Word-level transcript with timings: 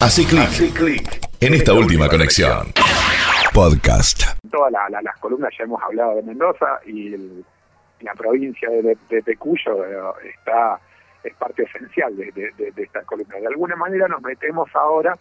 Hace 0.00 0.24
clic 0.26 1.18
en 1.40 1.54
esta 1.54 1.74
última 1.74 2.08
conexión. 2.08 2.68
Podcast. 3.52 4.22
todas 4.48 4.70
la- 4.70 4.88
la- 4.88 5.02
las 5.02 5.16
columnas 5.18 5.52
ya 5.58 5.64
hemos 5.64 5.82
hablado 5.82 6.14
de 6.14 6.22
Mendoza 6.22 6.78
y 6.86 7.12
el- 7.14 7.44
la 8.02 8.14
provincia 8.14 8.70
de, 8.70 8.96
de, 9.10 9.22
de 9.22 9.36
Cuyo 9.36 9.84
eh, 9.84 10.30
está 10.38 10.78
es 11.24 11.34
parte 11.34 11.64
esencial 11.64 12.16
de, 12.16 12.30
de- 12.30 12.72
esta 12.80 13.02
columna. 13.02 13.38
De 13.40 13.48
alguna 13.48 13.74
manera 13.74 14.06
nos 14.06 14.22
metemos 14.22 14.70
ahora 14.76 15.18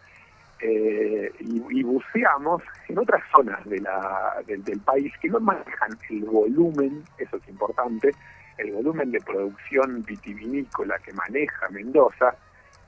eh, 0.61 1.31
y, 1.39 1.79
y 1.79 1.81
buceamos 1.83 2.61
en 2.87 2.99
otras 2.99 3.23
zonas 3.35 3.65
de 3.65 3.79
la, 3.81 4.35
del 4.45 4.79
país 4.81 5.11
que 5.19 5.27
no 5.29 5.39
manejan 5.39 5.97
el 6.11 6.19
volumen, 6.25 7.03
eso 7.17 7.37
es 7.37 7.49
importante, 7.49 8.11
el 8.59 8.71
volumen 8.73 9.09
de 9.11 9.21
producción 9.21 10.03
vitivinícola 10.03 10.99
que 10.99 11.13
maneja 11.13 11.67
Mendoza, 11.71 12.35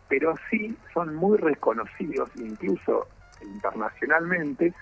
pero 0.09 0.33
sí 0.49 0.75
son 0.93 1.15
muy 1.15 1.37
reconocidos 1.37 2.29
incluso 2.35 3.07
internacionalmente 3.41 4.73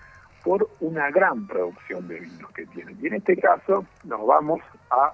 por 0.44 0.70
una 0.80 1.12
gran 1.12 1.46
producción 1.46 2.08
de 2.08 2.22
vinos 2.22 2.52
que 2.54 2.66
tienen. 2.68 2.98
Y 3.02 3.08
en 3.08 3.16
este 3.16 3.38
caso 3.38 3.86
nos 4.06 4.26
vamos 4.26 4.62
a 4.90 5.12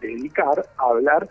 dedicar 0.00 0.64
a 0.78 0.82
hablar 0.82 1.28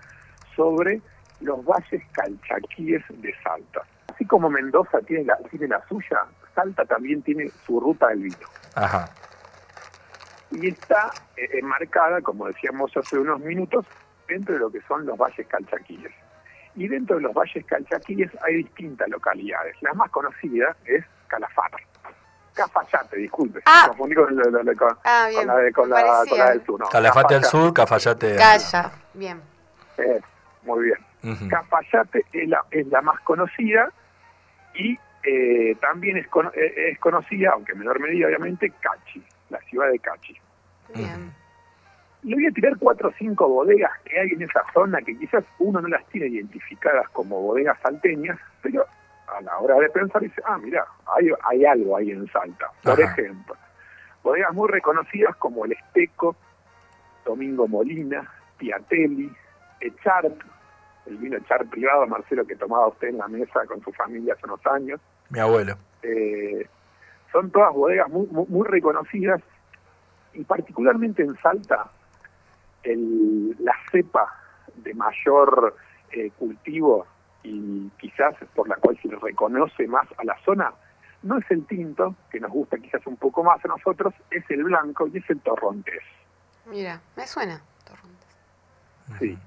sobre 0.56 1.02
los 1.40 1.64
valles 1.66 2.04
calchaquíes 2.12 3.04
de 3.10 3.34
Salta. 3.42 3.82
Así 4.14 4.26
como 4.26 4.50
Mendoza 4.50 5.00
tiene 5.00 5.24
la, 5.24 5.38
tiene 5.50 5.68
la 5.68 5.82
suya, 5.88 6.26
Salta 6.54 6.86
también 6.86 7.22
tiene 7.22 7.50
su 7.66 7.80
ruta 7.80 8.10
del 8.10 8.24
vino. 8.24 8.48
Ajá. 8.76 9.10
Y 10.52 10.68
está 10.68 11.12
eh, 11.38 11.50
enmarcada, 11.54 12.22
como 12.22 12.48
decíamos 12.48 12.96
hace 12.98 13.18
unos 13.18 13.40
minutos, 13.40 13.86
dentro 14.28 14.54
de 14.54 14.60
lo 14.60 14.70
que 14.70 14.82
son 14.82 15.06
los 15.06 15.18
valles 15.18 15.48
calchaquíes. 15.48 16.12
Y 16.76 16.88
dentro 16.88 17.18
de 17.18 17.24
los 17.24 17.34
valles 17.34 17.66
calchaquíes 17.66 18.32
hay 18.44 18.56
distintas 18.64 19.08
localidades. 19.10 19.76
La 19.82 19.94
más 19.94 20.10
conocida 20.12 20.76
es 20.86 21.04
Calafate. 21.28 21.86
Cafayate, 22.54 23.18
disculpe. 23.18 23.62
Ah. 23.66 23.86
Confundí 23.88 24.16
con, 24.16 24.36
la- 24.36 24.50
la- 24.52 24.64
la- 24.64 24.76
con- 24.76 24.98
Ah, 25.06 25.30
con 25.34 25.48
la, 25.48 25.56
de- 25.58 25.72
con 25.72 25.90
la- 25.90 26.24
con 26.28 26.38
la 26.38 26.50
del 26.52 26.66
sur. 26.66 26.80
No, 26.80 26.90
Calafate 26.90 27.36
al 27.36 27.46
sur, 27.46 27.74
Cafayate. 27.74 28.36
Calla. 28.36 28.92
Bien. 29.14 29.42
Eh, 29.98 30.20
muy 30.64 30.86
bien. 30.86 30.98
Ujú. 31.34 31.48
Cafayate 31.50 32.26
es 32.34 32.50
la, 32.50 32.64
es 32.72 32.88
la 32.88 33.02
más 33.02 33.20
conocida 33.22 33.90
y 34.76 34.98
eh, 35.24 35.76
también 35.80 36.18
es, 36.18 36.28
cono- 36.28 36.52
eh, 36.54 36.92
es 36.92 37.00
conocida, 37.00 37.52
aunque 37.54 37.72
en 37.74 37.80
menor 37.80 38.00
medida 38.00 38.28
obviamente, 38.28 38.72
Cachi, 38.82 39.24
la 39.50 39.60
ciudad 39.62 39.90
de 39.92 40.00
Cachi. 40.00 40.36
Bien. 40.96 41.34
Le 42.24 42.36
voy 42.36 42.46
a 42.46 42.52
tirar 42.52 42.78
cuatro 42.78 43.10
o 43.10 43.14
cinco 43.18 43.48
bodegas 43.48 43.92
que 44.06 44.20
hay 44.20 44.30
en 44.30 44.44
esa 44.44 44.64
zona 44.74 45.02
que 45.02 45.18
quizás 45.18 45.44
uno 45.60 45.82
no 45.82 45.88
las 45.88 46.06
tiene 46.08 46.28
identificadas 46.28 47.10
como 47.10 47.42
bodegas 47.42 47.80
salteñas, 47.82 48.40
pero 48.62 48.86
a 49.28 49.42
la 49.42 49.58
hora 49.58 49.76
de 49.80 49.90
pensar 49.90 50.22
dice, 50.22 50.42
ah, 50.46 50.58
mira, 50.58 50.86
hay, 51.16 51.30
hay 51.44 51.66
algo 51.66 51.98
ahí 51.98 52.12
en 52.12 52.28
Salta. 52.28 52.68
Por 52.84 53.02
Ajá. 53.02 53.12
ejemplo, 53.12 53.56
bodegas 54.24 54.54
muy 54.54 54.70
reconocidas 54.70 55.36
como 55.38 55.66
el 55.66 55.72
Esteco, 55.72 56.36
Domingo 57.26 57.68
Molina, 57.68 58.30
Piatelli, 58.58 59.32
Echart, 59.80 60.36
el 61.08 61.18
vino 61.18 61.38
Echart 61.38 61.70
privado, 61.70 62.06
Marcelo, 62.08 62.46
que 62.46 62.56
tomaba 62.56 62.88
usted 62.88 63.10
en 63.10 63.18
la 63.18 63.28
mesa 63.28 63.66
con 63.66 63.82
su 63.82 63.92
familia 63.94 64.34
hace 64.34 64.46
unos 64.46 64.66
años. 64.68 65.00
Mi 65.30 65.40
abuelo. 65.40 65.76
Eh, 66.04 66.68
son 67.32 67.50
todas 67.52 67.74
bodegas 67.74 68.10
muy, 68.10 68.28
muy, 68.28 68.46
muy 68.48 68.68
reconocidas 68.68 69.42
y 70.34 70.44
particularmente 70.44 71.24
en 71.24 71.36
Salta 71.38 71.90
el, 72.84 73.56
la 73.60 73.76
cepa 73.92 74.28
de 74.76 74.94
mayor 74.94 75.76
eh, 76.12 76.32
cultivo 76.38 77.06
y 77.44 77.90
quizás 78.00 78.36
por 78.56 78.68
la 78.68 78.76
cual 78.76 78.98
se 79.02 79.08
le 79.08 79.18
reconoce 79.18 79.88
más 79.88 80.08
a 80.18 80.24
la 80.24 80.38
zona 80.46 80.72
no 81.24 81.38
es 81.38 81.46
el 81.52 81.66
tinto, 81.68 82.16
que 82.32 82.40
nos 82.40 82.50
gusta 82.52 82.78
quizás 82.78 83.06
un 83.06 83.16
poco 83.16 83.44
más 83.44 83.64
a 83.64 83.68
nosotros, 83.68 84.14
es 84.32 84.44
el 84.50 84.64
blanco 84.64 85.08
y 85.08 85.18
es 85.20 85.30
el 85.30 85.40
torrontés. 85.42 86.02
Mira, 86.66 87.00
me 87.16 87.28
suena. 87.28 87.62
Torrontés. 87.86 88.28
Sí. 89.20 89.38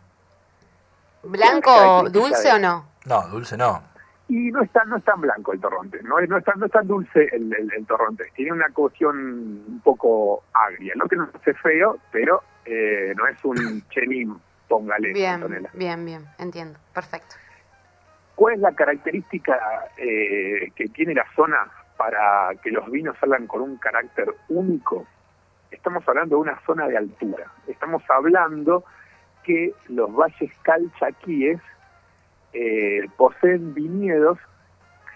¿Blanco 1.25 2.09
dulce 2.11 2.49
de- 2.49 2.55
o 2.55 2.59
no? 2.59 2.87
No, 3.07 3.23
dulce 3.29 3.57
no. 3.57 3.83
Y 4.29 4.51
no 4.53 4.63
es 4.63 4.71
tan, 4.71 4.89
no 4.89 4.97
es 4.97 5.05
tan 5.05 5.21
blanco 5.21 5.53
el 5.53 5.61
torrontés, 5.61 6.03
no 6.05 6.19
es, 6.19 6.29
no 6.29 6.39
es, 6.39 6.45
tan, 6.45 6.59
no 6.59 6.67
es 6.67 6.73
tan 6.73 6.87
dulce 6.87 7.29
el, 7.33 7.53
el, 7.53 7.71
el 7.77 7.87
torrontés, 7.87 8.33
tiene 8.33 8.53
una 8.53 8.69
cuestión 8.71 9.17
un 9.19 9.81
poco 9.85 10.45
agria, 10.55 10.95
no 10.97 11.07
que 11.07 11.17
no 11.17 11.29
hace 11.35 11.53
feo, 11.55 11.99
pero 12.11 12.43
eh, 12.65 13.13
no 13.17 13.27
es 13.27 13.45
un 13.45 13.83
chenin, 13.91 14.37
póngale, 14.69 15.13
Bien, 15.13 15.35
Antonella. 15.35 15.71
bien, 15.75 16.05
bien. 16.05 16.25
Entiendo. 16.39 16.79
Perfecto. 16.93 17.37
¿Cuál 18.35 18.55
es 18.55 18.61
la 18.61 18.73
característica 18.73 19.59
eh, 19.97 20.71
que 20.75 20.89
tiene 20.89 21.15
la 21.15 21.27
zona 21.37 21.69
para 21.97 22.51
que 22.63 22.71
los 22.71 22.91
vinos 22.91 23.17
salgan 23.21 23.47
con 23.47 23.63
un 23.63 23.77
carácter 23.77 24.35
único? 24.49 25.07
Estamos 25.71 26.07
hablando 26.09 26.37
de 26.37 26.43
una 26.43 26.61
zona 26.67 26.89
de 26.89 26.97
altura. 26.97 27.47
Estamos 27.67 28.03
hablando 28.09 28.85
que 29.45 29.73
los 29.89 30.13
valles 30.13 30.51
calchaquíes 30.63 31.61
eh, 32.53 33.09
poseen 33.17 33.75
viñedos 33.75 34.39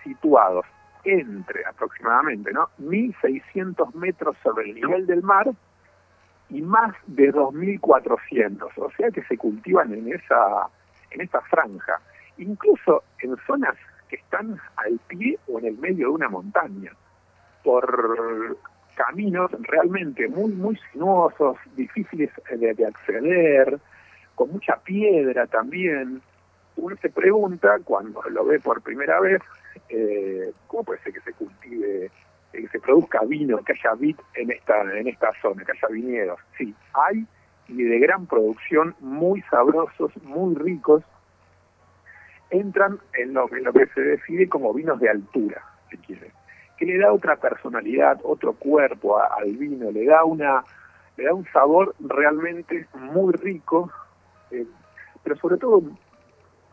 situados 0.05 0.67
entre 1.05 1.65
aproximadamente 1.65 2.53
¿no? 2.53 2.69
1.600 2.81 3.95
metros 3.95 4.37
sobre 4.43 4.67
el 4.67 4.75
nivel 4.75 5.07
del 5.07 5.23
mar 5.23 5.49
y 6.51 6.63
más 6.63 6.95
de 7.07 7.33
2.400. 7.33 8.71
O 8.77 8.91
sea 8.97 9.11
que 9.11 9.23
se 9.25 9.37
cultivan 9.37 9.93
en 9.93 10.13
esa, 10.13 10.69
en 11.11 11.21
esa 11.21 11.41
franja 11.43 12.01
incluso 12.39 13.03
en 13.21 13.37
zonas 13.47 13.75
que 14.09 14.17
están 14.17 14.59
al 14.77 14.99
pie 15.09 15.39
o 15.49 15.59
en 15.59 15.67
el 15.67 15.79
medio 15.79 16.09
de 16.09 16.15
una 16.15 16.29
montaña, 16.29 16.93
por 17.63 18.57
caminos 18.95 19.51
realmente 19.61 20.29
muy, 20.29 20.53
muy 20.53 20.79
sinuosos, 20.93 21.57
difíciles 21.77 22.31
de, 22.51 22.75
de 22.75 22.87
acceder, 22.87 23.79
con 24.35 24.51
mucha 24.51 24.77
piedra 24.77 25.47
también. 25.47 26.23
Uno 26.77 26.97
se 27.03 27.11
pregunta, 27.11 27.79
cuando 27.85 28.23
lo 28.31 28.45
ve 28.45 28.61
por 28.61 28.81
primera 28.83 29.21
vez, 29.21 29.41
eh, 29.89 30.53
¿cómo 30.67 30.85
puede 30.85 31.03
ser 31.03 31.13
que 31.13 31.21
se 31.21 31.33
cultive, 31.33 31.58
produzca 32.89 33.21
vino, 33.27 33.59
que 33.59 33.75
haya 33.75 33.95
vid 33.97 34.17
en 34.35 34.51
esta, 34.51 34.81
en 34.99 35.07
esta 35.09 35.31
zona, 35.43 35.63
que 35.63 35.73
haya 35.73 35.89
viñedos? 35.93 36.41
Sí, 36.57 36.75
hay 36.95 37.27
y 37.69 37.83
de 37.83 37.99
gran 37.99 38.25
producción, 38.27 38.95
muy 39.01 39.43
sabrosos, 39.51 40.11
muy 40.23 40.55
ricos, 40.55 41.03
entran 42.49 42.99
en 43.13 43.35
lo, 43.35 43.55
en 43.55 43.65
lo 43.65 43.75
que 43.75 43.87
se 43.89 44.01
define 44.01 44.49
como 44.49 44.73
vinos 44.73 44.99
de 45.01 45.11
altura, 45.11 45.63
si 45.91 45.99
quiere, 45.99 46.33
que 46.79 46.87
le 46.87 46.97
da 46.97 47.13
otra 47.13 47.37
personalidad, 47.37 48.19
otro 48.23 48.55
cuerpo 48.55 49.21
al 49.21 49.55
vino, 49.57 49.91
le 49.91 50.07
da 50.07 50.25
una 50.25 50.65
le 51.19 51.25
da 51.25 51.35
un 51.35 51.45
sabor 51.53 51.95
realmente 52.01 52.87
muy 52.95 53.35
rico, 53.35 53.91
eh, 54.51 54.65
pero 55.23 55.37
sobre 55.37 55.59
todo 55.59 55.83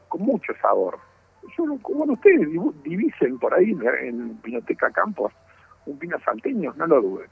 con 0.07 0.21
mucho 0.21 0.53
sabor. 0.61 0.97
Yo, 1.57 1.65
no- 1.65 1.79
bueno, 1.79 2.13
ustedes 2.13 2.47
divisen 2.83 3.37
por 3.39 3.53
ahí 3.53 3.75
en 4.01 4.39
Vinoteca 4.43 4.91
Campos 4.91 5.33
un 5.85 5.99
vino 5.99 6.17
salteño, 6.23 6.73
no 6.75 6.87
lo 6.87 7.01
duden, 7.01 7.27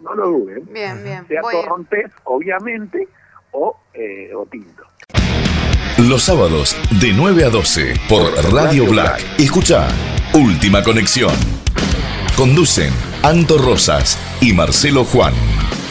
no 0.00 0.14
lo 0.14 0.26
duden, 0.28 0.64
Bien, 0.72 1.02
bien. 1.02 1.26
sea 1.26 1.40
Voy 1.42 1.56
a 1.56 1.60
torrontés, 1.62 2.10
obviamente, 2.24 3.08
o, 3.52 3.76
eh, 3.94 4.32
o 4.34 4.46
tinto. 4.46 4.84
Los 5.98 6.22
sábados 6.22 6.76
de 7.00 7.12
9 7.12 7.44
a 7.44 7.50
12 7.50 7.94
por 8.08 8.22
Radio 8.52 8.86
Black. 8.86 9.20
Escucha 9.38 9.88
Última 10.32 10.82
Conexión. 10.82 11.34
Conducen 12.36 12.92
Anto 13.24 13.58
Rosas 13.58 14.16
y 14.40 14.52
Marcelo 14.52 15.04
Juan. 15.04 15.34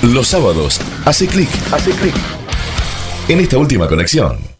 Los 0.02 0.30
sábados 0.30 0.80
hace 1.06 1.28
clic, 1.28 1.50
hace 1.74 1.92
clic 1.92 2.16
en 3.28 3.40
esta 3.42 3.58
última 3.58 3.88
conexión. 3.88 4.57